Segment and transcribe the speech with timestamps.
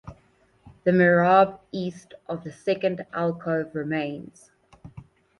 [0.83, 4.49] The mihrab east of the second alcove remains.